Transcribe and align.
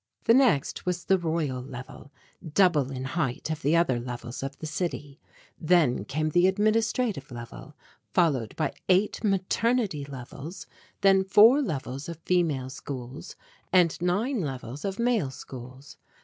The 0.23 0.33
next 0.33 0.83
was 0.87 1.05
the 1.05 1.19
"Royal 1.19 1.61
Level," 1.61 2.11
double 2.53 2.89
in 2.89 3.03
height 3.03 3.51
of 3.51 3.61
the 3.61 3.75
other 3.75 3.99
levels 3.99 4.41
of 4.41 4.57
the 4.57 4.65
city. 4.65 5.19
Then 5.59 6.05
came 6.05 6.29
the 6.29 6.47
"Administrative 6.47 7.29
Level," 7.29 7.75
followed 8.11 8.55
by 8.55 8.73
eight 8.89 9.23
maternity 9.23 10.03
levels, 10.03 10.65
then 11.01 11.23
four 11.23 11.61
levels 11.61 12.09
of 12.09 12.17
female 12.25 12.71
schools 12.71 13.35
and 13.71 13.95
nine 14.01 14.41
levels 14.41 14.83
of 14.85 14.97
male 14.97 15.29
schools. 15.29 15.97